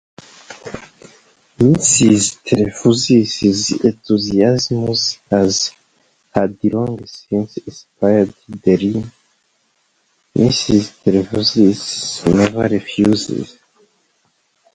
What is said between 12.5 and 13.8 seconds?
refuses.